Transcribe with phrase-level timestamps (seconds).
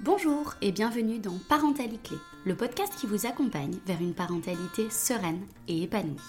[0.00, 5.82] Bonjour et bienvenue dans Parentalité le podcast qui vous accompagne vers une parentalité sereine et
[5.82, 6.20] épanouie.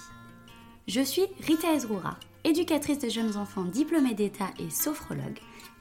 [0.87, 5.39] Je suis Rita Ezroura, éducatrice de jeunes enfants diplômée d'État et sophrologue,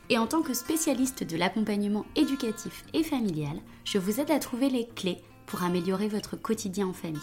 [0.08, 4.70] et en tant que spécialiste de l'accompagnement éducatif et familial, je vous aide à trouver
[4.70, 7.20] les clés pour améliorer votre quotidien en famille.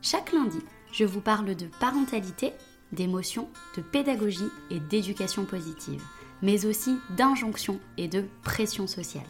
[0.00, 0.60] Chaque lundi,
[0.92, 2.52] je vous parle de parentalité,
[2.92, 6.02] d'émotion, de pédagogie et d'éducation positive,
[6.44, 9.26] mais aussi d'injonction et de pression sociale.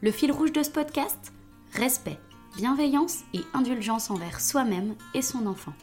[0.00, 1.32] Le fil rouge de ce podcast
[1.74, 2.18] Respect,
[2.56, 5.74] bienveillance et indulgence envers soi-même et son enfant.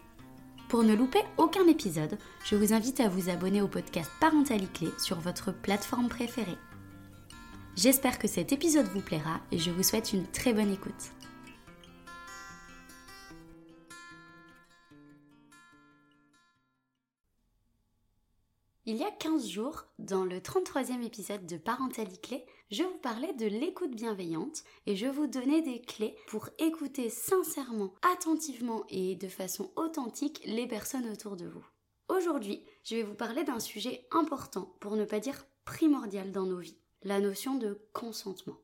[0.67, 5.19] Pour ne louper aucun épisode, je vous invite à vous abonner au podcast Parentalité sur
[5.19, 6.57] votre plateforme préférée.
[7.75, 11.11] J'espère que cet épisode vous plaira et je vous souhaite une très bonne écoute.
[18.87, 23.47] Il y a 15 jours, dans le 33e épisode de Parentalité, je vous parlais de
[23.47, 29.71] l'écoute bienveillante et je vous donnais des clés pour écouter sincèrement, attentivement et de façon
[29.75, 31.65] authentique les personnes autour de vous.
[32.09, 36.59] Aujourd'hui, je vais vous parler d'un sujet important, pour ne pas dire primordial dans nos
[36.59, 38.59] vies, la notion de consentement.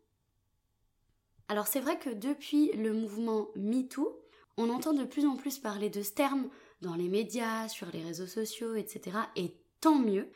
[1.47, 4.21] Alors c'est vrai que depuis le mouvement MeToo,
[4.57, 6.47] on entend de plus en plus parler de ce terme
[6.81, 9.17] dans les médias, sur les réseaux sociaux, etc.
[9.35, 10.29] Et tant mieux.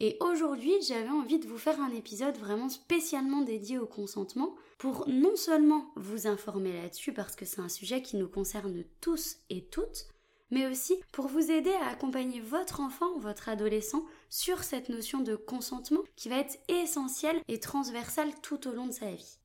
[0.00, 5.08] Et aujourd'hui, j'avais envie de vous faire un épisode vraiment spécialement dédié au consentement pour
[5.08, 9.64] non seulement vous informer là-dessus parce que c'est un sujet qui nous concerne tous et
[9.64, 10.06] toutes,
[10.50, 15.34] mais aussi pour vous aider à accompagner votre enfant, votre adolescent sur cette notion de
[15.34, 19.38] consentement qui va être essentielle et transversale tout au long de sa vie.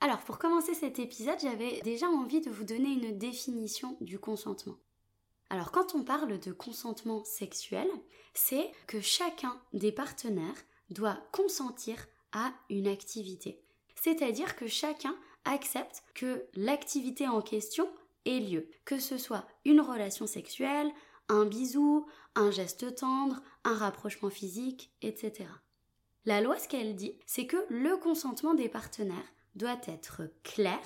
[0.00, 4.76] Alors pour commencer cet épisode, j'avais déjà envie de vous donner une définition du consentement.
[5.50, 7.88] Alors quand on parle de consentement sexuel,
[8.34, 13.62] c'est que chacun des partenaires doit consentir à une activité.
[13.94, 17.88] C'est-à-dire que chacun accepte que l'activité en question
[18.26, 20.90] ait lieu, que ce soit une relation sexuelle,
[21.28, 25.48] un bisou, un geste tendre, un rapprochement physique, etc.
[26.24, 30.80] La loi, ce qu'elle dit, c'est que le consentement des partenaires doit être clair,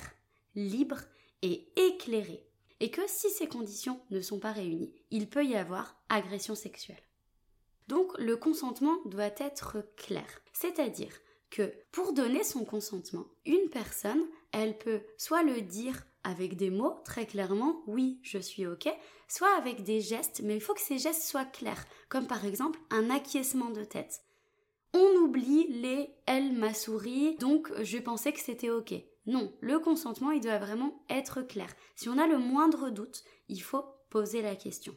[0.54, 1.00] libre
[1.42, 2.46] et éclairé
[2.82, 7.00] et que si ces conditions ne sont pas réunies, il peut y avoir agression sexuelle.
[7.87, 11.15] Donc le consentement doit être clair, c'est-à-dire
[11.48, 17.00] que pour donner son consentement, une personne, elle peut soit le dire avec des mots
[17.04, 18.88] très clairement, oui, je suis OK,
[19.28, 22.81] soit avec des gestes, mais il faut que ces gestes soient clairs, comme par exemple
[22.91, 24.22] un acquiescement de tête.
[24.94, 28.94] On oublie les elle m'a souri, donc je pensais que c'était OK.
[29.26, 31.72] Non, le consentement, il doit vraiment être clair.
[31.97, 34.97] Si on a le moindre doute, il faut poser la question.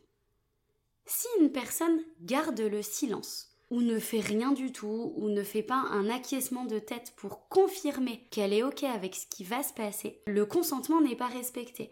[1.05, 5.63] Si une personne garde le silence, ou ne fait rien du tout, ou ne fait
[5.63, 9.73] pas un acquiescement de tête pour confirmer qu'elle est OK avec ce qui va se
[9.73, 11.91] passer, le consentement n'est pas respecté.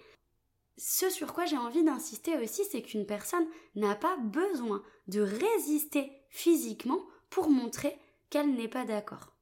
[0.77, 6.11] Ce sur quoi j'ai envie d'insister aussi, c'est qu'une personne n'a pas besoin de résister
[6.29, 7.97] physiquement pour montrer
[8.29, 9.33] qu'elle n'est pas d'accord.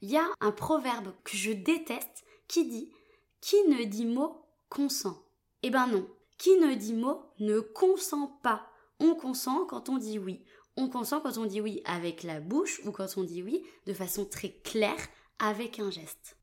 [0.00, 2.92] Il y a un proverbe que je déteste qui dit
[3.40, 5.20] Qui ne dit mot consent
[5.64, 6.08] Eh ben non.
[6.38, 8.70] Qui ne dit mot ne consent pas.
[9.00, 10.44] On consent quand on dit oui.
[10.76, 13.94] On consent quand on dit oui avec la bouche ou quand on dit oui de
[13.94, 15.08] façon très claire
[15.40, 16.36] avec un geste.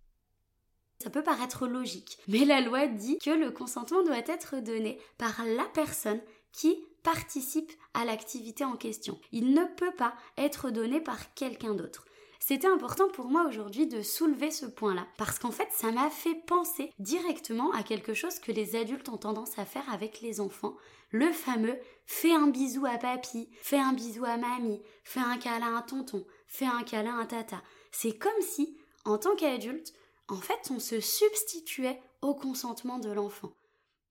[1.00, 5.46] Ça peut paraître logique, mais la loi dit que le consentement doit être donné par
[5.46, 6.22] la personne
[6.52, 9.20] qui participe à l'activité en question.
[9.32, 12.06] Il ne peut pas être donné par quelqu'un d'autre.
[12.40, 16.34] C'était important pour moi aujourd'hui de soulever ce point-là, parce qu'en fait, ça m'a fait
[16.34, 20.76] penser directement à quelque chose que les adultes ont tendance à faire avec les enfants,
[21.12, 21.78] le fameux
[22.08, 26.26] fais un bisou à papy, fais un bisou à mamie, fais un câlin à tonton,
[26.48, 27.62] fais un câlin à tata.
[27.92, 29.94] C'est comme si, en tant qu'adulte,
[30.28, 33.54] en fait, on se substituait au consentement de l'enfant.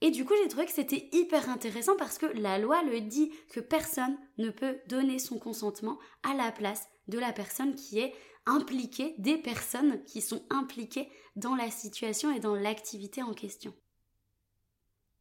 [0.05, 3.33] Et du coup, j'ai trouvé que c'était hyper intéressant parce que la loi le dit
[3.51, 8.13] que personne ne peut donner son consentement à la place de la personne qui est
[8.45, 13.73] impliquée, des personnes qui sont impliquées dans la situation et dans l'activité en question.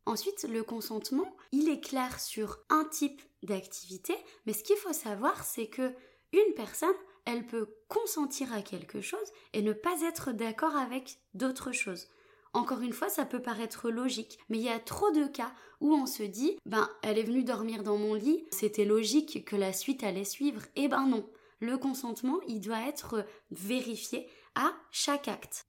[0.06, 4.14] Ensuite, le consentement, il est clair sur un type d'activité,
[4.46, 5.94] mais ce qu'il faut savoir, c'est que
[6.34, 6.90] une personne,
[7.24, 12.10] elle peut consentir à quelque chose et ne pas être d'accord avec d'autres choses.
[12.54, 15.52] Encore une fois, ça peut paraître logique, mais il y a trop de cas
[15.82, 19.56] où on se dit, ben, elle est venue dormir dans mon lit, c'était logique que
[19.56, 20.62] la suite allait suivre.
[20.76, 21.28] Eh ben non
[21.64, 25.66] le consentement, il doit être vérifié à chaque acte.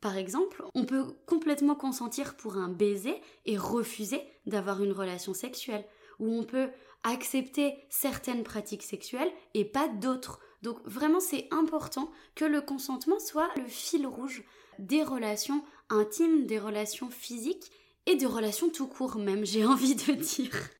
[0.00, 5.86] Par exemple, on peut complètement consentir pour un baiser et refuser d'avoir une relation sexuelle,
[6.18, 6.68] ou on peut
[7.04, 10.40] accepter certaines pratiques sexuelles et pas d'autres.
[10.62, 14.42] Donc vraiment c'est important que le consentement soit le fil rouge
[14.78, 17.70] des relations intimes, des relations physiques
[18.06, 20.70] et des relations tout court même, j'ai envie de dire.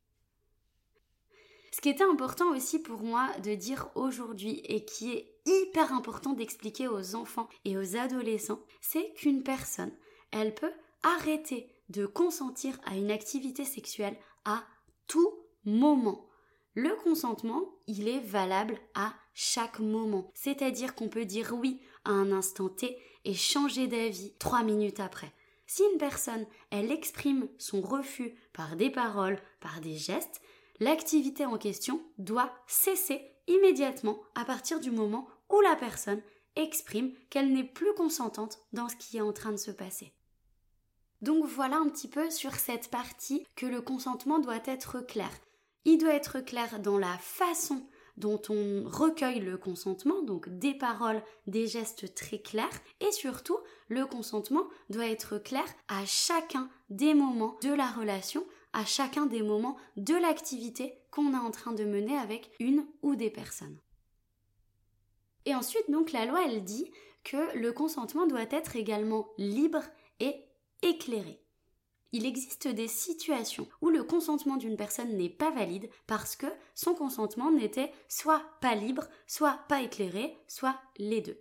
[1.73, 6.33] Ce qui était important aussi pour moi de dire aujourd'hui et qui est hyper important
[6.33, 9.93] d'expliquer aux enfants et aux adolescents, c'est qu'une personne,
[10.31, 10.73] elle peut
[11.03, 14.65] arrêter de consentir à une activité sexuelle à
[15.07, 16.27] tout moment.
[16.75, 20.31] Le consentement, il est valable à chaque moment.
[20.35, 25.33] C'est-à-dire qu'on peut dire oui à un instant T et changer d'avis trois minutes après.
[25.67, 30.41] Si une personne, elle exprime son refus par des paroles, par des gestes,
[30.79, 36.23] l'activité en question doit cesser immédiatement à partir du moment où la personne
[36.55, 40.13] exprime qu'elle n'est plus consentante dans ce qui est en train de se passer.
[41.21, 45.31] Donc voilà un petit peu sur cette partie que le consentement doit être clair.
[45.85, 51.23] Il doit être clair dans la façon dont on recueille le consentement, donc des paroles,
[51.47, 53.59] des gestes très clairs, et surtout
[53.89, 59.43] le consentement doit être clair à chacun des moments de la relation, à chacun des
[59.43, 63.79] moments de l'activité qu'on est en train de mener avec une ou des personnes.
[65.47, 66.91] Et ensuite, donc, la loi, elle dit
[67.25, 69.83] que le consentement doit être également libre
[70.21, 70.45] et
[70.83, 71.41] éclairé.
[72.13, 76.95] Il existe des situations où le consentement d'une personne n'est pas valide parce que son
[76.95, 81.39] consentement n'était soit pas libre, soit pas éclairé, soit les deux.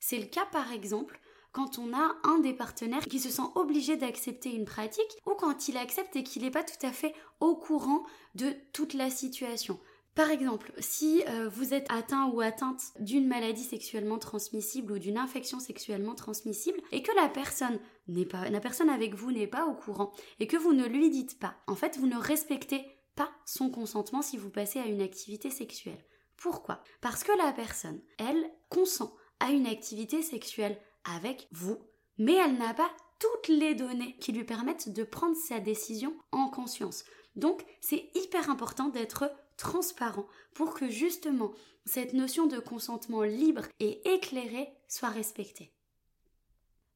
[0.00, 1.20] C'est le cas par exemple
[1.52, 5.68] quand on a un des partenaires qui se sent obligé d'accepter une pratique ou quand
[5.68, 8.04] il accepte et qu'il n'est pas tout à fait au courant
[8.34, 9.78] de toute la situation.
[10.14, 15.16] Par exemple, si euh, vous êtes atteint ou atteinte d'une maladie sexuellement transmissible ou d'une
[15.16, 17.78] infection sexuellement transmissible et que la personne
[18.08, 21.54] la personne avec vous n'est pas au courant et que vous ne lui dites pas,
[21.66, 26.04] en fait, vous ne respectez pas son consentement si vous passez à une activité sexuelle.
[26.36, 26.82] Pourquoi?
[27.00, 31.78] Parce que la personne, elle, consent à une activité sexuelle avec vous,
[32.18, 36.48] mais elle n'a pas toutes les données qui lui permettent de prendre sa décision en
[36.48, 37.04] conscience.
[37.36, 41.52] Donc, c'est hyper important d'être transparent pour que justement
[41.86, 45.72] cette notion de consentement libre et éclairé soit respectée.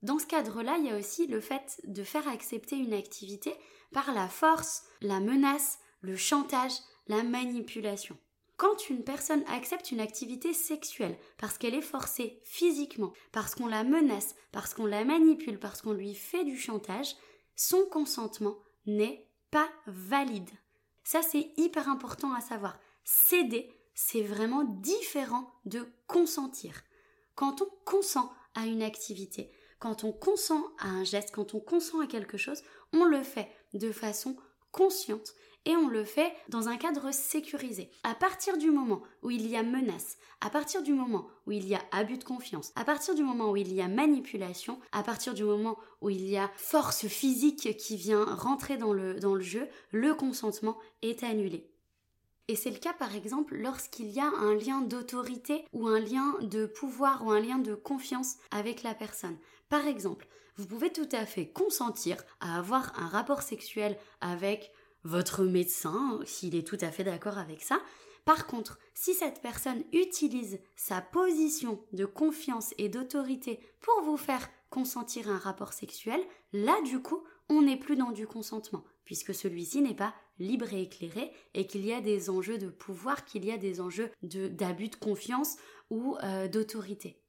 [0.02, 3.52] Dans ce cadre-là, il y a aussi le fait de faire accepter une activité
[3.92, 6.74] par la force, la menace, le chantage,
[7.08, 8.16] la manipulation.
[8.56, 13.84] Quand une personne accepte une activité sexuelle parce qu'elle est forcée physiquement, parce qu'on la
[13.84, 17.16] menace, parce qu'on la manipule, parce qu'on lui fait du chantage,
[17.54, 18.56] son consentement
[18.86, 20.50] n'est pas valide.
[21.06, 22.80] Ça, c'est hyper important à savoir.
[23.04, 26.82] Céder, c'est vraiment différent de consentir.
[27.36, 32.00] Quand on consent à une activité, quand on consent à un geste, quand on consent
[32.00, 32.60] à quelque chose,
[32.92, 34.36] on le fait de façon
[34.72, 35.36] consciente
[35.66, 37.90] et on le fait dans un cadre sécurisé.
[38.04, 41.66] À partir du moment où il y a menace, à partir du moment où il
[41.66, 45.02] y a abus de confiance, à partir du moment où il y a manipulation, à
[45.02, 49.68] partir du moment où il y a force physique qui vient rentrer dans le, jeu,
[49.90, 51.68] le consentement est annulé.
[52.48, 56.36] Et c'est le cas par exemple lorsqu'il y a un lien d'autorité ou un lien
[56.42, 59.36] de pouvoir ou un lien de confiance avec la personne.
[59.68, 64.70] Par exemple, vous pouvez tout à fait consentir à avoir un rapport sexuel avec
[65.06, 67.80] votre médecin, s'il est tout à fait d'accord avec ça.
[68.24, 74.48] Par contre, si cette personne utilise sa position de confiance et d'autorité pour vous faire
[74.68, 76.20] consentir un rapport sexuel,
[76.52, 80.82] là du coup, on n'est plus dans du consentement, puisque celui-ci n'est pas libre et
[80.82, 84.88] éclairé, et qu'il y a des enjeux de pouvoir, qu'il y a des enjeux d'abus
[84.88, 85.56] de, confiance
[85.88, 87.22] ou euh, d'autorité.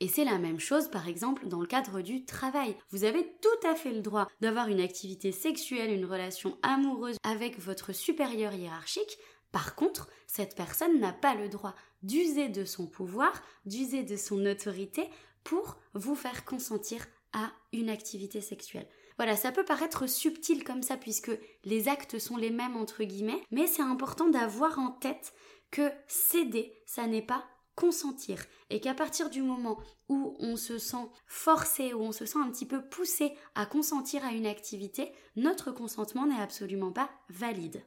[0.00, 2.76] Et c'est la même chose, par exemple, dans le cadre du travail.
[2.90, 7.58] Vous avez tout à fait le droit d'avoir une activité sexuelle, une relation amoureuse avec
[7.58, 9.18] votre supérieur hiérarchique.
[9.52, 14.44] Par contre, cette personne n'a pas le droit d'user de son pouvoir, d'user de son
[14.44, 15.08] autorité
[15.44, 18.88] pour vous faire consentir à une activité sexuelle.
[19.16, 21.30] Voilà, ça peut paraître subtil comme ça puisque
[21.64, 25.32] les actes sont les mêmes entre guillemets, mais c'est important d'avoir en tête
[25.70, 27.44] que céder, ça n'est pas
[27.76, 29.78] consentir et qu'à partir du moment
[30.08, 34.24] où on se sent forcé, où on se sent un petit peu poussé à consentir
[34.24, 37.84] à une activité, notre consentement n'est absolument pas valide.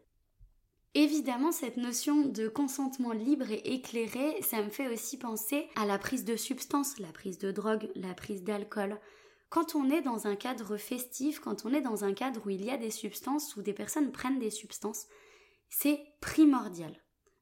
[0.96, 6.00] Évidemment, cette notion de consentement libre et éclairé, ça me fait aussi penser à la
[6.00, 9.00] prise de substances, la prise de drogue, la prise d'alcool.
[9.50, 12.64] Quand on est dans un cadre festif, quand on est dans un cadre où il
[12.64, 15.08] y a des substances, où des personnes prennent des substances,
[15.70, 16.96] c'est primordial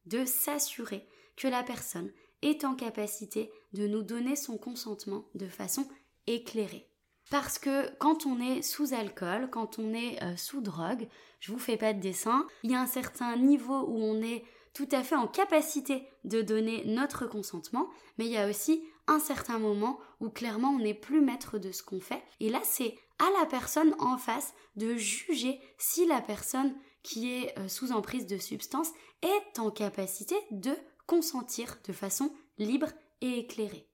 [0.06, 5.88] de s'assurer que la personne est en capacité de nous donner son consentement de façon
[6.28, 6.90] éclairée.
[7.30, 11.08] Parce que quand on est sous alcool, quand on est euh, sous drogue,
[11.40, 14.46] je vous fais pas de dessin, il y a un certain niveau où on est
[14.74, 19.20] tout à fait en capacité de donner notre consentement, mais il y a aussi un
[19.20, 22.24] certain moment où clairement on n'est plus maître de ce qu'on fait.
[22.40, 27.58] Et là, c'est à la personne en face de juger si la personne qui est
[27.58, 28.92] euh, sous emprise de substance
[29.22, 30.76] est en capacité de
[31.08, 32.90] consentir de façon libre
[33.22, 33.88] et éclairée.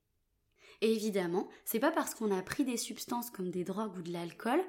[0.82, 4.12] Et évidemment, c'est pas parce qu'on a pris des substances comme des drogues ou de
[4.12, 4.62] l'alcool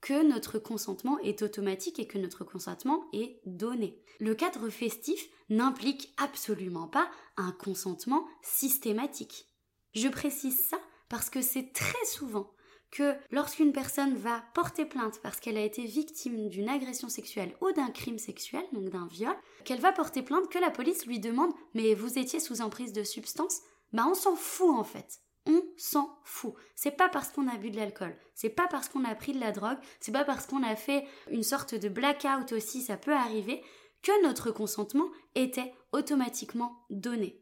[0.00, 4.00] que notre consentement est automatique et que notre consentement est donné.
[4.20, 9.48] Le cadre festif n'implique absolument pas un consentement systématique.
[9.94, 10.78] Je précise ça
[11.08, 12.50] parce que c'est très souvent
[12.90, 17.72] que lorsqu'une personne va porter plainte parce qu'elle a été victime d'une agression sexuelle ou
[17.72, 21.52] d'un crime sexuel, donc d'un viol, qu'elle va porter plainte, que la police lui demande
[21.74, 23.60] Mais vous étiez sous emprise de substance?
[23.92, 25.20] Bah on s'en fout en fait.
[25.46, 26.54] On s'en fout.
[26.74, 29.40] C'est pas parce qu'on a bu de l'alcool, c'est pas parce qu'on a pris de
[29.40, 33.14] la drogue, c'est pas parce qu'on a fait une sorte de blackout aussi, ça peut
[33.14, 33.62] arriver,
[34.02, 37.40] que notre consentement était automatiquement donné.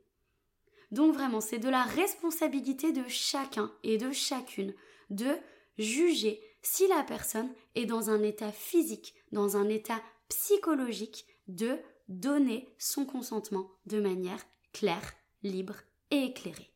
[0.92, 4.72] Donc vraiment, c'est de la responsabilité de chacun et de chacune
[5.10, 5.36] de
[5.78, 12.74] juger si la personne est dans un état physique, dans un état psychologique, de donner
[12.78, 15.76] son consentement de manière claire, libre
[16.10, 16.70] et éclairée.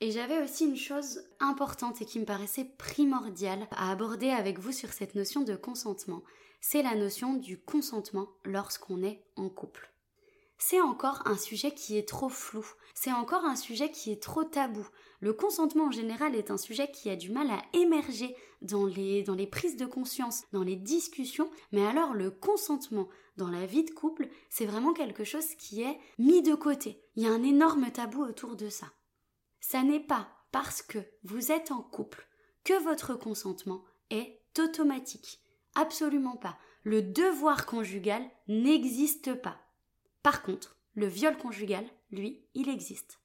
[0.00, 4.72] Et j'avais aussi une chose importante et qui me paraissait primordiale à aborder avec vous
[4.72, 6.22] sur cette notion de consentement,
[6.60, 9.93] c'est la notion du consentement lorsqu'on est en couple
[10.66, 14.44] c'est encore un sujet qui est trop flou, c'est encore un sujet qui est trop
[14.44, 14.86] tabou.
[15.20, 19.46] Le consentement en général est un sujet qui a du mal à émerger dans les,
[19.46, 24.26] prises de conscience, dans les discussions, mais alors le consentement dans la vie de couple,
[24.48, 27.02] c'est vraiment quelque chose qui est mis de côté.
[27.16, 28.86] Il y a un énorme tabou autour de ça.
[29.60, 32.26] Ça n'est pas parce que vous êtes en couple
[32.64, 35.40] que votre consentement est automatique.
[35.74, 36.56] Absolument pas.
[36.84, 39.58] Le devoir conjugal n'existe pas.
[40.24, 43.20] Par contre, le viol conjugal, lui, il existe.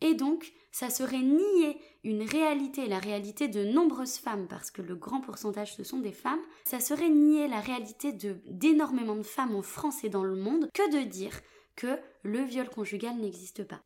[0.00, 4.96] Et donc, ça serait nier une réalité, la réalité de nombreuses femmes, parce que le
[4.96, 9.54] grand pourcentage ce sont des femmes, ça serait nier la réalité de d'énormément de femmes
[9.54, 11.38] en France et dans le monde que de dire
[11.76, 13.82] que le viol conjugal n'existe pas.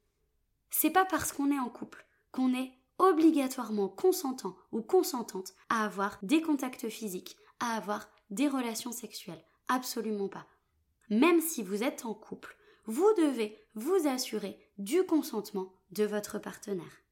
[0.71, 6.19] C'est pas parce qu'on est en couple qu'on est obligatoirement consentant ou consentante à avoir
[6.23, 9.45] des contacts physiques, à avoir des relations sexuelles.
[9.67, 10.47] Absolument pas
[11.11, 17.03] même si vous êtes en couple, vous devez vous assurer du consentement de votre partenaire.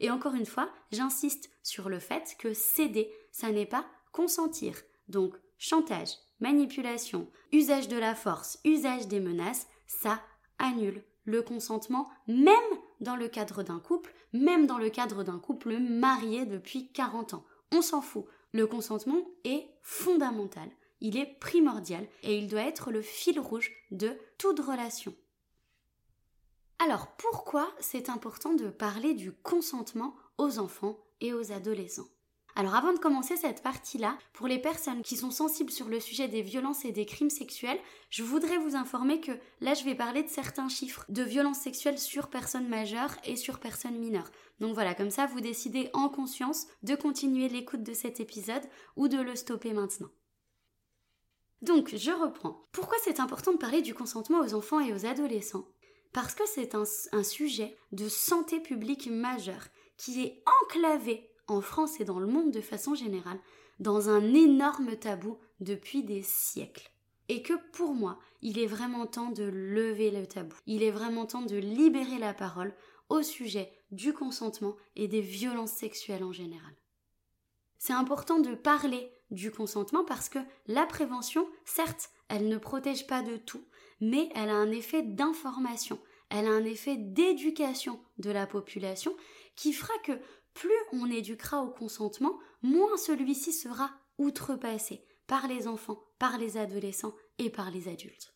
[0.00, 4.76] Et encore une fois, j'insiste sur le fait que céder, ça n'est pas consentir.
[5.08, 6.10] Donc, chantage,
[6.40, 10.20] manipulation, usage de la force, usage des menaces, ça
[10.58, 12.56] annule le consentement, même
[13.00, 17.44] dans le cadre d'un couple, même dans le cadre d'un couple marié depuis 40 ans.
[17.70, 18.24] On s'en fout.
[18.52, 20.68] Le consentement est fondamental
[21.02, 25.14] il est primordial et il doit être le fil rouge de toute relation.
[26.78, 32.08] Alors pourquoi c'est important de parler du consentement aux enfants et aux adolescents?
[32.54, 36.28] Alors avant de commencer cette partie-là, pour les personnes qui sont sensibles sur le sujet
[36.28, 37.80] des violences et des crimes sexuels,
[38.10, 41.98] je voudrais vous informer que là je vais parler de certains chiffres de violences sexuelles
[41.98, 44.30] sur personnes majeures et sur personnes mineures.
[44.60, 48.62] Donc voilà, comme ça vous décidez en conscience de continuer l'écoute de cet épisode
[48.96, 50.10] ou de le stopper maintenant.
[51.62, 52.66] Donc, je reprends.
[52.72, 55.64] Pourquoi c'est important de parler du consentement aux enfants et aux adolescents?
[56.12, 62.04] Parce que c'est un, sujet de santé publique majeur qui est enclavé en France et
[62.04, 63.38] dans le monde de façon générale
[63.78, 66.90] dans un énorme tabou depuis des siècles.
[67.28, 70.56] Et que pour moi, il est vraiment temps de lever le tabou.
[70.66, 72.74] Il est vraiment temps de libérer la parole
[73.08, 76.74] au sujet du consentement et des violences sexuelles en général.
[77.78, 83.22] C'est important de parler du consentement parce que la prévention, certes, elle ne protège pas
[83.22, 83.64] de tout,
[84.00, 85.98] mais elle a un effet d'information,
[86.30, 89.16] elle a un effet d'éducation de la population
[89.56, 90.12] qui fera que
[90.54, 97.14] plus on éduquera au consentement, moins celui-ci sera outrepassé par les enfants, par les adolescents
[97.38, 98.34] et par les adultes.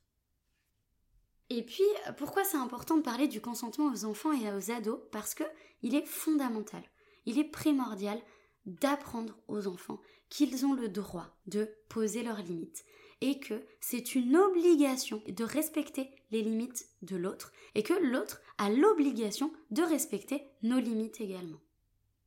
[1.51, 1.85] Et puis,
[2.17, 4.99] pourquoi c'est important de parler du consentement aux enfants et aux ados?
[5.13, 5.45] Parce que
[5.83, 6.83] il est fondamental,
[7.25, 8.21] il est primordial
[8.65, 12.85] d'apprendre aux enfants qu'ils ont le droit de poser leurs limites
[13.21, 18.69] et que c'est une obligation de respecter les limites de l'autre et que l'autre a
[18.71, 21.61] l'obligation de respecter nos limites également.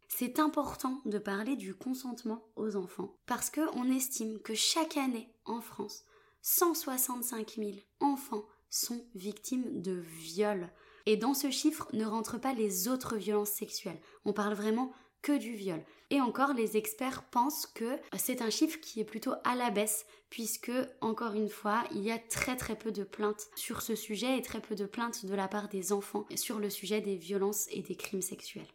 [0.08, 5.62] C'est important de parler du consentement aux enfants parce qu'on estime que chaque année en
[5.62, 6.04] France,
[6.42, 10.72] 165 000 enfants sont victimes de viols.
[11.06, 14.00] Et dans ce chiffre ne rentrent pas les autres violences sexuelles.
[14.26, 14.92] On parle vraiment
[15.22, 15.84] que du viol.
[16.10, 20.06] Et encore, les experts pensent que c'est un chiffre qui est plutôt à la baisse,
[20.30, 20.72] puisque,
[21.02, 24.42] encore une fois, il y a très très peu de plaintes sur ce sujet et
[24.42, 27.82] très peu de plaintes de la part des enfants sur le sujet des violences et
[27.82, 28.68] des crimes sexuels.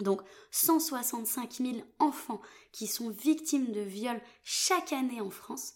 [0.00, 2.40] Donc 165 000 enfants
[2.72, 5.74] qui sont victimes de viols chaque année en France,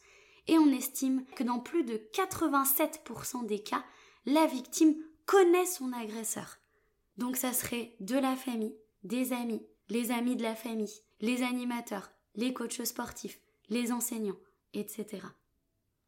[0.49, 3.85] et on estime que dans plus de 87% des cas,
[4.27, 4.97] la victime
[5.27, 6.59] connaît son agresseur.
[7.19, 12.11] Donc ça serait de la famille, des amis, les amis de la famille, les animateurs,
[12.35, 14.39] les coachs sportifs, les enseignants,
[14.75, 15.23] etc.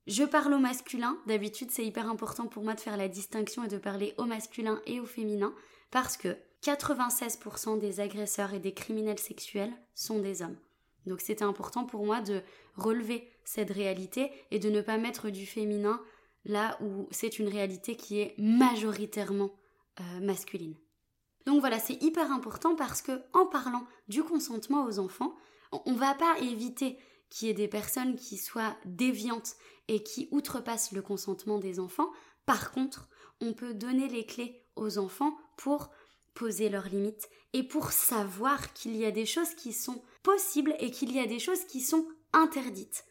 [0.07, 3.69] Je parle au masculin, d'habitude c'est hyper important pour moi de faire la distinction et
[3.69, 5.55] de parler au masculin et au féminin,
[5.91, 10.57] parce que 96% des agresseurs et des criminels sexuels sont des hommes.
[11.07, 12.43] Donc c'était important pour moi de
[12.77, 16.01] relever cette réalité et de ne pas mettre du féminin
[16.45, 19.51] là où c'est une réalité qui est majoritairement
[20.01, 20.75] euh, masculine.
[21.47, 25.35] Donc voilà, c'est hyper important parce que en parlant du consentement aux enfants,
[25.73, 26.99] on ne va pas éviter
[27.31, 29.55] qu'il y ait des personnes qui soient déviantes
[29.89, 32.11] et qui outrepassent le consentement des enfants.
[32.47, 33.09] Par contre,
[33.41, 35.91] on peut donner les clés aux enfants pour
[36.35, 40.91] poser leurs limites et pour savoir qu'il y a des choses qui sont possibles et
[40.91, 43.05] qu'il y a des choses qui sont interdites.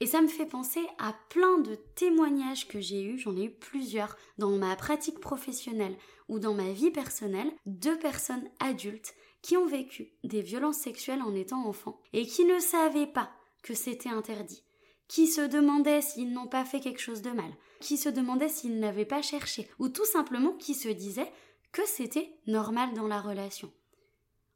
[0.00, 3.50] Et ça me fait penser à plein de témoignages que j'ai eus, j'en ai eu
[3.50, 5.96] plusieurs dans ma pratique professionnelle
[6.28, 11.34] ou dans ma vie personnelle, de personnes adultes qui ont vécu des violences sexuelles en
[11.34, 13.30] étant enfants et qui ne savaient pas
[13.62, 14.62] que c'était interdit,
[15.06, 18.78] qui se demandaient s'ils n'ont pas fait quelque chose de mal, qui se demandaient s'ils
[18.78, 21.30] n'avaient pas cherché, ou tout simplement qui se disaient
[21.72, 23.70] que c'était normal dans la relation.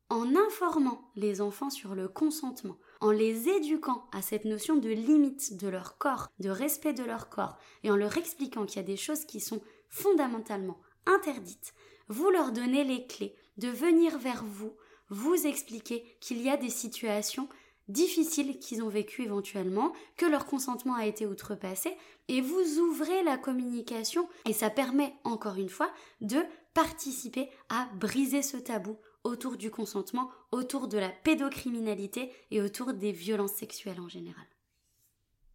[0.08, 5.56] En informant les enfants sur le consentement, en les éduquant à cette notion de limite
[5.56, 8.86] de leur corps, de respect de leur corps, et en leur expliquant qu'il y a
[8.86, 11.74] des choses qui sont fondamentalement interdites,
[12.08, 14.74] vous leur donnez les clés de venir vers vous,
[15.10, 17.48] vous expliquer qu'il y a des situations
[17.88, 21.96] difficiles qu'ils ont vécues éventuellement, que leur consentement a été outrepassé,
[22.28, 26.38] et vous ouvrez la communication, et ça permet encore une fois de
[26.72, 33.12] participer à briser ce tabou autour du consentement, autour de la pédocriminalité et autour des
[33.12, 34.44] violences sexuelles en général.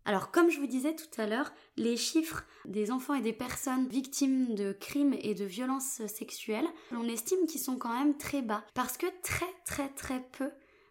[0.05, 3.87] Alors comme je vous disais tout à l'heure, les chiffres des enfants et des personnes
[3.87, 8.63] victimes de crimes et de violences sexuelles, on estime qu'ils sont quand même très bas
[8.73, 10.49] parce que très très très peu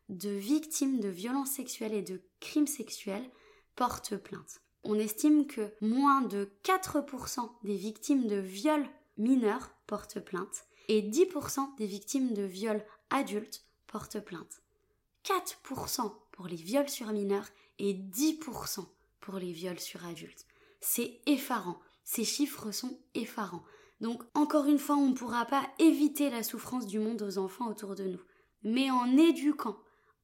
[0.09, 3.29] de victimes de violences sexuelles et de crimes sexuels
[3.75, 4.61] portent plainte.
[4.85, 11.77] On estime que moins de 4% des victimes de viols mineurs portent plainte et 10%
[11.77, 14.63] des victimes de viols adultes portent plainte.
[15.25, 17.49] 4% pour les viols sur mineurs
[17.79, 18.87] et 10%
[19.21, 20.47] pour les viols sur adultes.
[20.81, 21.79] C'est effarant.
[22.05, 23.65] Ces chiffres sont effarants.
[24.01, 27.69] Donc, encore une fois, on ne pourra pas éviter la souffrance du monde aux enfants
[27.69, 28.23] autour de nous.
[28.63, 29.77] Mais en éduquant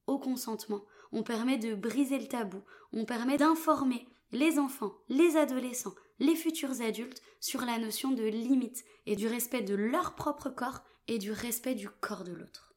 [0.07, 2.61] au consentement, on permet de briser le tabou,
[2.93, 8.83] on permet d'informer les enfants, les adolescents, les futurs adultes sur la notion de limite
[9.05, 12.73] et du respect de leur propre corps et du respect du corps de l'autre.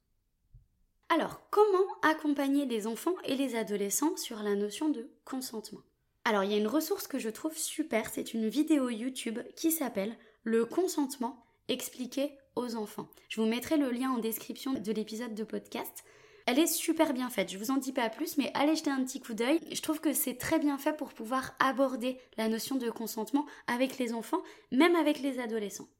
[1.09, 5.81] Alors, comment accompagner les enfants et les adolescents sur la notion de consentement?
[6.26, 9.72] Alors, il y a une ressource que je trouve super, c'est une vidéo YouTube qui
[9.72, 13.09] s'appelle Le consentement expliqué aux enfants.
[13.31, 16.04] Je vous mettrai le lien en description de l'épisode de podcast.
[16.51, 19.05] Elle est super bien faite, je vous en dis pas plus, mais allez jeter un
[19.05, 19.61] petit coup d'œil.
[19.71, 23.99] Je trouve que c'est très bien fait pour pouvoir aborder la notion de consentement avec
[23.99, 25.91] les enfants, même avec les adolescents.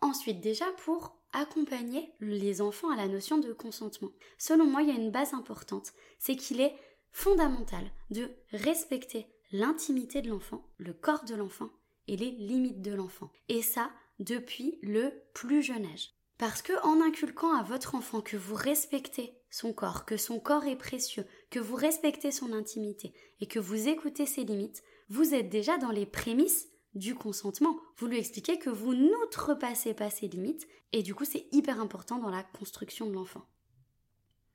[0.00, 4.12] Ensuite, déjà pour accompagner les enfants à la notion de consentement.
[4.38, 6.74] Selon moi, il y a une base importante, c'est qu'il est
[7.10, 11.68] fondamental de respecter l'intimité de l'enfant, le corps de l'enfant
[12.08, 13.30] et les limites de l'enfant.
[13.50, 16.14] Et ça, depuis le plus jeune âge.
[16.42, 20.64] Parce que en inculquant à votre enfant que vous respectez son corps, que son corps
[20.64, 25.50] est précieux, que vous respectez son intimité et que vous écoutez ses limites, vous êtes
[25.50, 27.78] déjà dans les prémices du consentement.
[27.96, 32.18] Vous lui expliquez que vous n'outrepassez pas ses limites et du coup c'est hyper important
[32.18, 33.46] dans la construction de l'enfant.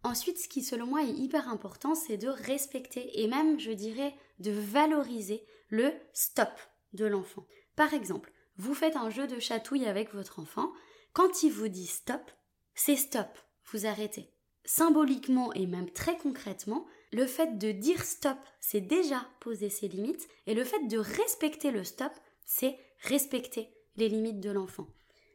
[0.04, 4.14] Ensuite, ce qui selon moi est hyper important, c'est de respecter et même, je dirais,
[4.40, 6.52] de valoriser le stop
[6.92, 7.48] de l'enfant.
[7.78, 10.74] Par exemple, vous faites un jeu de chatouille avec votre enfant,
[11.14, 12.32] quand il vous dit stop,
[12.76, 13.30] c'est stop,
[13.72, 14.32] vous arrêtez
[14.68, 20.28] symboliquement et même très concrètement, le fait de dire stop, c'est déjà poser ses limites,
[20.46, 22.12] et le fait de respecter le stop,
[22.46, 24.88] c'est respecter les limites de l'enfant.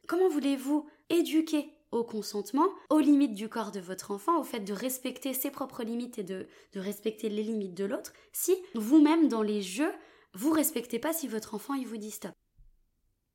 [0.07, 4.73] Comment voulez-vous éduquer au consentement, aux limites du corps de votre enfant, au fait de
[4.73, 9.61] respecter ses propres limites et de, respecter les limites de l'autre, si vous-même dans les
[9.61, 9.93] jeux,
[10.35, 12.33] vous respectez pas si votre enfant vous dit stop?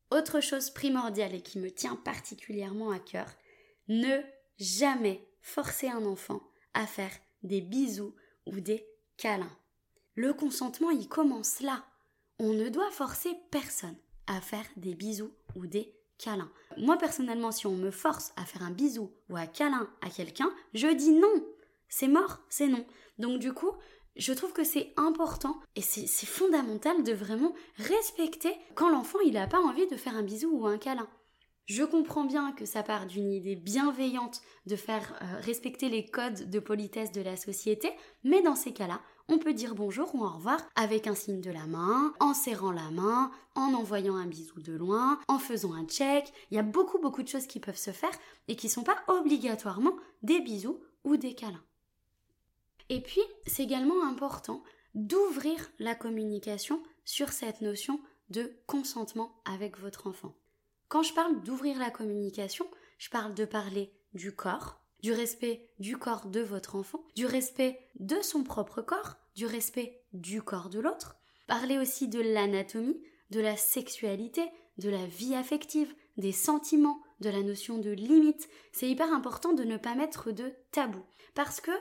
[0.10, 3.28] Autre chose primordiale et qui me tient particulièrement à cœur,
[3.88, 4.22] ne
[4.58, 6.42] jamais forcer un enfant
[6.74, 7.12] à faire
[7.44, 8.16] des bisous
[8.46, 9.58] ou des câlins.
[10.16, 11.86] Le consentement, il commence là.
[12.40, 16.52] On ne doit forcer personne à faire des bisous ou des câlins.
[16.78, 20.52] Moi personnellement, si on me force à faire un bisou ou un câlin à quelqu'un,
[20.74, 21.46] je dis non.
[21.90, 22.86] C'est mort, c'est non.
[23.18, 23.72] Donc du coup,
[24.18, 29.60] je trouve que c'est important et c'est fondamental de vraiment respecter quand l'enfant n'a pas
[29.60, 31.08] envie de faire un bisou ou un câlin.
[31.68, 36.50] Je comprends bien que ça part d'une idée bienveillante de faire euh, respecter les codes
[36.50, 37.92] de politesse de la société,
[38.24, 41.52] mais dans ces cas-là, on peut dire bonjour ou au revoir avec un signe de
[41.52, 45.84] la main, en serrant la main, en envoyant un bisou de loin, en faisant un
[45.84, 46.32] check.
[46.52, 48.84] Il y a beaucoup beaucoup de choses qui peuvent se faire et qui ne sont
[48.84, 51.67] pas obligatoirement des bisous ou des câlins.
[52.90, 54.64] Et puis, c'est également important
[54.96, 60.36] d'ouvrir la communication sur cette notion de consentement avec votre enfant.
[60.88, 62.66] Quand je parle d'ouvrir la communication,
[62.98, 67.80] je parle de parler du corps, du respect du corps de votre enfant, du respect
[68.00, 73.40] de son propre corps, du respect du corps de l'autre, parler aussi de l'anatomie, de
[73.40, 78.50] la sexualité, de la vie affective, des sentiments, de la notion de limite.
[78.72, 81.04] C'est hyper important de ne pas mettre de tabou
[81.36, 81.72] parce que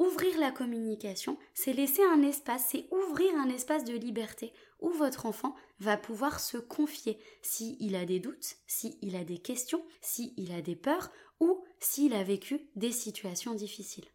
[0.00, 5.26] Ouvrir la communication, c'est laisser un espace, c'est ouvrir un espace de liberté où votre
[5.26, 10.62] enfant va pouvoir se confier s'il a des doutes, s'il a des questions, s'il a
[10.62, 14.06] des peurs ou s'il a vécu des situations difficiles.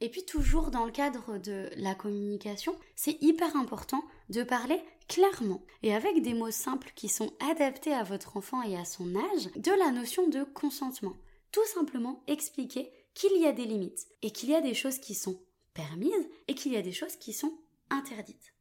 [0.00, 5.64] Et puis toujours dans le cadre de la communication, c'est hyper important de parler clairement
[5.82, 9.50] et avec des mots simples qui sont adaptés à votre enfant et à son âge
[9.56, 11.16] de la notion de consentement.
[11.50, 15.14] Tout simplement expliquer qu'il y a des limites et qu'il y a des choses qui
[15.14, 15.38] sont
[15.74, 17.52] permises et qu'il y a des choses qui sont
[17.90, 18.54] interdites.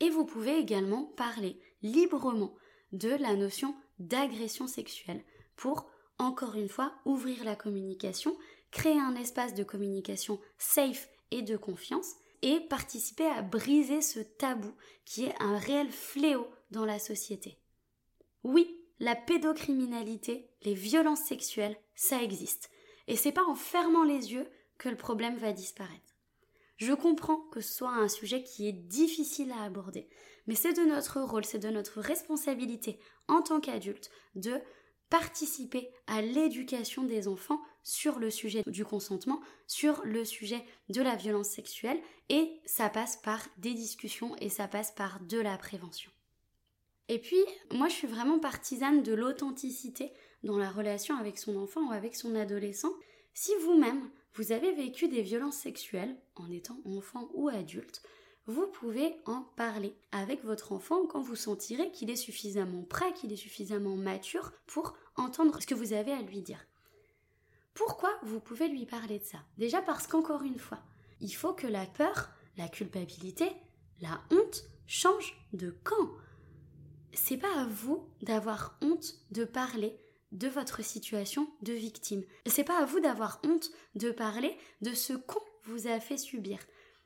[0.00, 2.54] Et vous pouvez également parler librement
[2.92, 5.22] de la notion d'agression sexuelle
[5.56, 8.34] pour, encore une fois, ouvrir la communication,
[8.70, 14.72] créer un espace de communication safe et de confiance et participer à briser ce tabou
[15.04, 17.58] qui est un réel fléau dans la société.
[18.42, 22.71] Oui, la pédocriminalité, les violences sexuelles, ça existe.
[23.08, 26.16] Et c'est pas en fermant les yeux que le problème va disparaître.
[26.76, 30.08] Je comprends que ce soit un sujet qui est difficile à aborder,
[30.46, 34.60] mais c'est de notre rôle, c'est de notre responsabilité en tant qu'adulte de
[35.10, 41.16] participer à l'éducation des enfants sur le sujet du consentement, sur le sujet de la
[41.16, 46.10] violence sexuelle, et ça passe par des discussions et ça passe par de la prévention.
[47.08, 50.12] Et puis, moi je suis vraiment partisane de l'authenticité
[50.42, 52.92] dans la relation avec son enfant ou avec son adolescent,
[53.34, 58.02] si vous-même vous avez vécu des violences sexuelles en étant enfant ou adulte,
[58.46, 63.32] vous pouvez en parler avec votre enfant quand vous sentirez qu'il est suffisamment prêt, qu'il
[63.32, 66.66] est suffisamment mature pour entendre ce que vous avez à lui dire.
[67.74, 69.38] Pourquoi vous pouvez lui parler de ça?
[69.58, 70.80] Déjà parce qu'encore une fois,
[71.20, 73.48] il faut que la peur, la culpabilité,
[74.00, 76.10] la honte changent de camp.
[77.14, 79.98] C'est pas à vous d'avoir honte de parler
[80.32, 82.24] de votre situation de victime.
[82.46, 86.58] C'est pas à vous d'avoir honte de parler de ce qu'on vous a fait subir.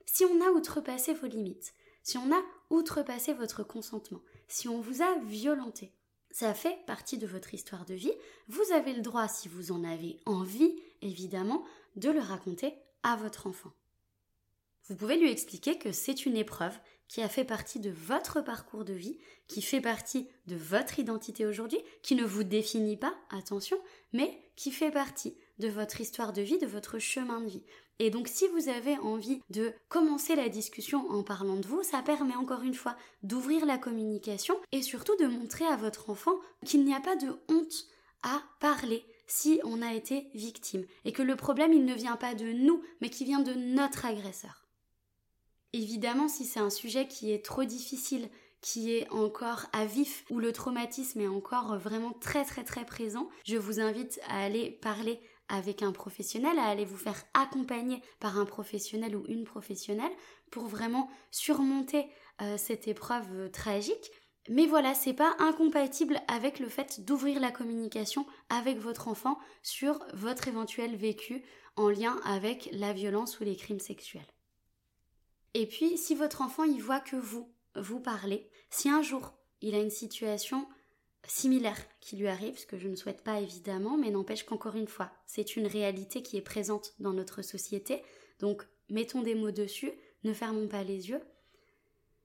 [0.07, 5.03] Si on a outrepassé vos limites, si on a outrepassé votre consentement, si on vous
[5.03, 5.93] a violenté,
[6.31, 8.13] ça fait partie de votre histoire de vie.
[8.47, 11.65] Vous avez le droit, si vous en avez envie, évidemment,
[11.97, 13.73] de le raconter à votre enfant.
[14.89, 18.85] Vous pouvez lui expliquer que c'est une épreuve qui a fait partie de votre parcours
[18.85, 23.79] de vie, qui fait partie de votre identité aujourd'hui, qui ne vous définit pas, attention,
[24.13, 27.63] mais qui fait partie de votre histoire de vie, de votre chemin de vie.
[27.99, 32.03] Et donc si vous avez envie de commencer la discussion en parlant de vous, ça
[32.03, 36.85] permet encore une fois d'ouvrir la communication et surtout de montrer à votre enfant qu'il
[36.85, 37.87] n'y a pas de honte
[38.23, 42.35] à parler si on a été victime et que le problème il ne vient pas
[42.35, 44.66] de nous mais qui vient de notre agresseur.
[45.77, 48.31] Évidemment, si c'est un sujet qui est trop difficile,
[48.63, 53.59] qui est encore à vif, où le traumatisme est encore vraiment très très présent, je
[53.59, 58.47] vous invite à aller parler avec un professionnel, à aller vous faire accompagner par un
[58.47, 60.11] professionnel ou une professionnelle
[60.51, 62.07] pour vraiment surmonter
[62.41, 64.11] euh, cette épreuve euh, tragique.
[64.49, 69.99] Mais voilà, c'est pas incompatible avec le fait d'ouvrir la communication avec votre enfant sur
[70.15, 71.45] votre éventuel vécu
[71.77, 74.36] en lien avec la violence ou les crimes sexuels.
[75.59, 79.75] Et puis, si votre enfant y voit que vous, vous parlez, si un jour il
[79.75, 80.69] a une situation
[81.27, 84.87] similaire qui lui arrive, ce que je ne souhaite pas évidemment, mais n'empêche qu'encore une
[84.87, 88.03] fois, c'est une réalité qui est présente dans notre société,
[88.39, 89.91] donc mettons des mots dessus,
[90.25, 91.23] ne fermons pas les yeux.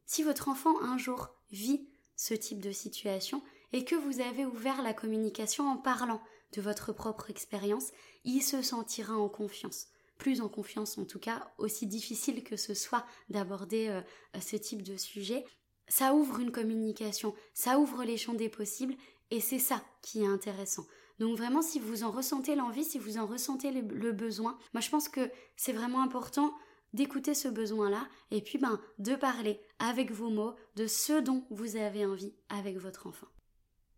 [0.05, 3.41] Si votre enfant un jour vit ce type de situation
[3.71, 7.93] et que vous avez ouvert la communication en parlant de votre propre expérience,
[8.25, 9.87] il se sentira en confiance
[10.21, 14.01] plus en confiance en tout cas, aussi difficile que ce soit d'aborder euh,
[14.39, 15.43] ce type de sujet,
[15.87, 18.93] ça ouvre une communication, ça ouvre les champs des possibles
[19.31, 20.85] et c'est ça qui est intéressant.
[21.17, 24.91] Donc vraiment, si vous en ressentez l'envie, si vous en ressentez le, besoin, moi je
[24.91, 26.53] pense que c'est vraiment important
[26.93, 31.77] d'écouter ce besoin-là et puis ben de parler avec vos mots de ce dont vous
[31.77, 33.27] avez envie avec votre enfant.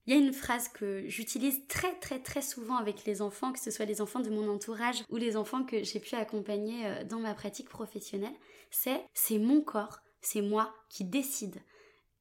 [0.05, 3.59] Il y a une phrase que j'utilise très très très souvent avec les enfants, que
[3.59, 7.03] ce soit les enfants de mon entourage ou les enfants que j'ai pu accompagner euh,
[7.05, 8.35] dans ma pratique professionnelle,
[8.69, 11.61] c'est c'est mon corps, c'est moi qui décide.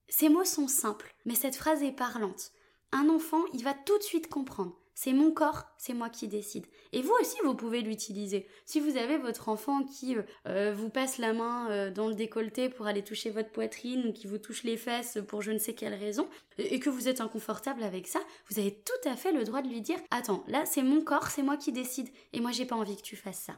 [0.08, 2.52] Ces mots sont simples, mais cette phrase est parlante.
[2.92, 4.76] Un enfant, il va tout de suite comprendre.
[4.94, 6.66] C'est mon corps, c'est moi qui décide.
[6.92, 8.46] Et vous aussi, vous pouvez l'utiliser.
[8.66, 12.14] Si vous avez votre enfant qui euh, euh, vous passe la main euh, dans le
[12.14, 15.58] décolleté pour aller toucher votre poitrine ou qui vous touche les fesses pour je ne
[15.58, 16.28] sais quelle raison,
[16.58, 19.68] et que vous êtes inconfortable avec ça, vous avez tout à fait le droit de
[19.68, 22.76] lui dire Attends, là c'est mon corps, c'est moi qui décide, et moi j'ai pas
[22.76, 23.54] envie que tu fasses ça.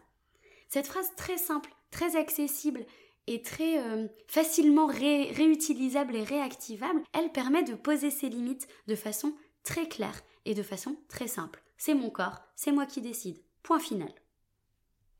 [0.68, 2.86] Cette phrase très simple, très accessible,
[3.26, 3.80] et très
[4.28, 10.54] facilement réutilisable et réactivable, elle permet de poser ses limites de façon très claire et
[10.54, 11.62] de façon très simple.
[11.76, 13.42] C'est mon corps, c'est moi qui décide.
[13.62, 14.12] Point final.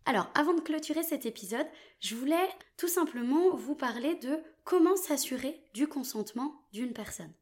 [0.07, 1.67] Alors, avant de clôturer cet épisode,
[2.01, 7.33] je voulais tout simplement vous parler de comment s'assurer du consentement d'une personne.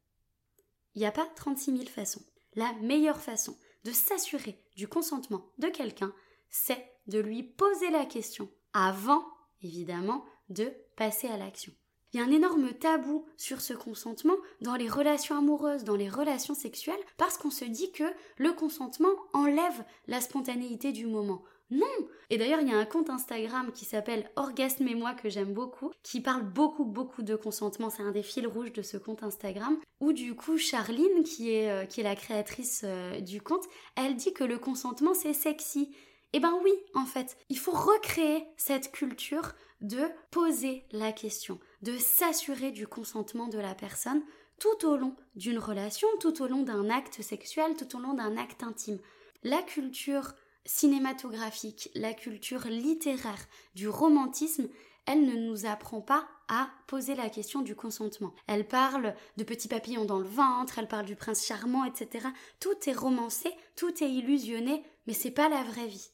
[0.94, 2.22] Il n'y a pas 36 000 façons.
[2.54, 6.14] La meilleure façon de s'assurer du consentement de quelqu'un,
[6.50, 9.24] c'est de lui poser la question avant,
[9.62, 11.72] évidemment, de passer à l'action.
[12.12, 16.10] Il y a un énorme tabou sur ce consentement dans les relations amoureuses, dans les
[16.10, 18.04] relations sexuelles, parce qu'on se dit que
[18.36, 21.42] le consentement enlève la spontanéité du moment.
[21.70, 21.86] Non
[22.28, 25.54] Et d'ailleurs, il y a un compte Instagram qui s'appelle Orgasme et moi que j'aime
[25.54, 29.22] beaucoup, qui parle beaucoup beaucoup de consentement, c'est un des fils rouges de ce compte
[29.22, 33.64] Instagram, où du coup Charline, qui est, euh, qui est la créatrice euh, du compte,
[33.96, 35.94] elle dit que le consentement c'est sexy.
[36.34, 41.98] Eh ben oui, en fait, il faut recréer cette culture de poser la question, de
[41.98, 44.22] s'assurer du consentement de la personne
[44.58, 48.36] tout au long d'une relation, tout au long d'un acte sexuel, tout au long d'un
[48.36, 49.00] acte intime.
[49.42, 54.68] La culture cinématographique, la culture littéraire du romantisme,
[55.04, 58.34] elle ne nous apprend pas à poser la question du consentement.
[58.46, 62.28] Elle parle de petits papillons dans le ventre, elle parle du prince charmant, etc.
[62.60, 66.11] Tout est romancé, tout est illusionné, mais c'est pas la vraie vie.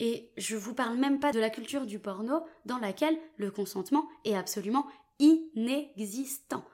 [0.00, 4.08] Et je vous parle même pas de la culture du porno dans laquelle le consentement
[4.24, 4.86] est absolument
[5.18, 6.64] inexistant.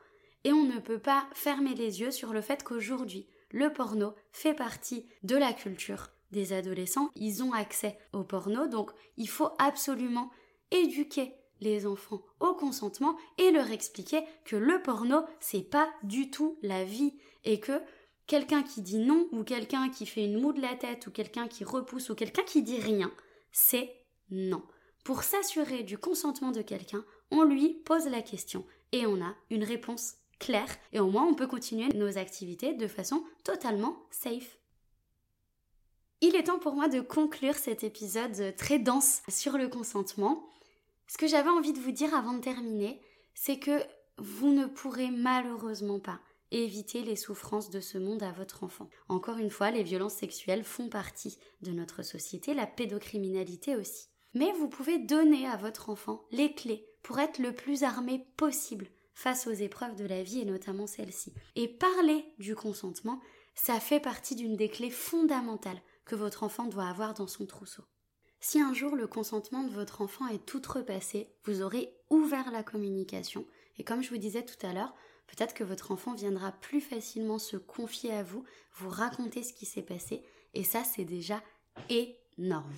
[0.45, 4.55] Et on ne peut pas fermer les yeux sur le fait qu'aujourd'hui, le porno fait
[4.55, 7.11] partie de la culture des adolescents.
[7.17, 10.31] Ils ont accès au porno, donc il faut absolument
[10.71, 16.59] éduquer les enfants au consentement et leur expliquer que le porno, c'est pas du tout
[16.63, 17.81] la vie et que
[18.27, 21.49] quelqu'un qui dit non ou quelqu'un qui fait une moue de la tête ou quelqu'un
[21.49, 23.13] qui repousse ou quelqu'un qui dit rien,
[23.53, 23.93] c'est
[24.31, 24.63] non.
[25.05, 29.65] Pour s'assurer du consentement de quelqu'un, on lui pose la question et on a une
[29.65, 34.59] réponse claire et au moins on peut continuer nos activités de façon totalement safe.
[36.21, 40.49] Il est temps pour moi de conclure cet épisode très dense sur le consentement.
[41.07, 43.03] Ce que j'avais envie de vous dire avant de terminer,
[43.35, 43.83] c'est que
[44.17, 48.88] vous ne pourrez malheureusement pas éviter les souffrances de ce monde à votre enfant.
[49.09, 54.09] Encore une fois, les violences sexuelles font partie de notre société, la pédocriminalité aussi.
[54.35, 58.88] Mais vous pouvez donner à votre enfant les clés pour être le plus armé possible
[59.14, 61.33] face aux épreuves de la vie et notamment celle-ci.
[61.54, 63.20] Et parler du consentement,
[63.54, 67.85] ça fait partie d'une des clés fondamentales que votre enfant doit avoir dans son trousseau.
[68.40, 72.62] Si un jour le consentement de votre enfant est tout repassé, vous aurez ouvert la
[72.62, 73.46] communication
[73.78, 74.94] et comme je vous disais tout à l'heure,
[75.27, 79.67] Peut-être que votre enfant viendra plus facilement se confier à vous, vous raconter ce qui
[79.67, 80.23] s'est passé,
[80.55, 81.43] et ça c'est déjà
[81.89, 82.73] énorme.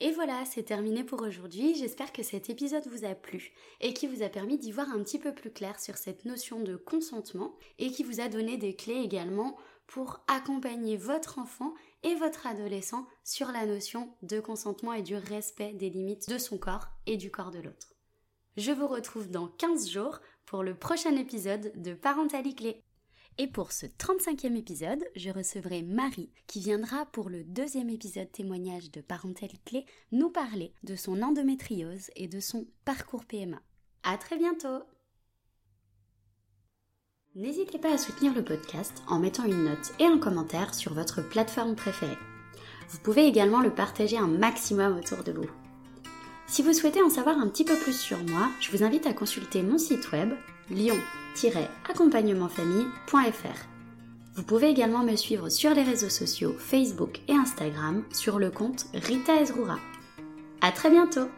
[0.00, 1.74] Et voilà, c'est terminé pour aujourd'hui.
[1.74, 5.02] J'espère que cet épisode vous a plu et qui vous a permis d'y voir un
[5.02, 8.76] petit peu plus clair sur cette notion de consentement et qui vous a donné des
[8.76, 9.56] clés également
[9.86, 15.72] pour accompagner votre enfant et votre adolescent sur la notion de consentement et du respect
[15.72, 17.94] des limites de son corps et du corps de l'autre.
[18.58, 22.82] Je vous retrouve dans 15 jours pour le prochain épisode de Parentali Clé.
[23.38, 28.90] Et pour ce 35e épisode, je recevrai Marie qui viendra pour le deuxième épisode témoignage
[28.92, 33.60] de Parentali Clé nous parler de son endométriose et de son parcours PMA.
[34.04, 34.84] À très bientôt!
[37.34, 41.20] N'hésitez pas à soutenir le podcast en mettant une note et un commentaire sur votre
[41.20, 42.16] plateforme préférée.
[42.88, 45.65] Vous pouvez également le partager un maximum autour de vous.
[46.48, 49.12] Si vous souhaitez en savoir un petit peu plus sur moi, je vous invite à
[49.12, 50.32] consulter mon site web
[50.70, 53.66] lion-accompagnementfamille.fr.
[54.36, 58.86] Vous pouvez également me suivre sur les réseaux sociaux Facebook et Instagram sur le compte
[58.94, 59.78] Rita Ezrura.
[60.60, 61.28] À très bientôt